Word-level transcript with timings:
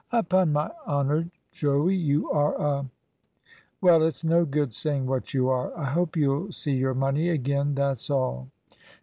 "Upon 0.11 0.51
my 0.51 0.71
honour, 0.87 1.29
Joey, 1.51 1.95
you 1.95 2.31
are 2.31 2.55
a 2.59 2.89
Well, 3.81 4.01
it's 4.01 4.23
no 4.23 4.45
good 4.45 4.73
saying 4.73 5.05
what 5.05 5.31
you 5.35 5.47
are. 5.49 5.77
I 5.77 5.83
hope 5.91 6.17
you'll 6.17 6.51
see 6.51 6.73
your 6.73 6.95
money 6.95 7.29
again, 7.29 7.75
that's 7.75 8.09
all." 8.09 8.47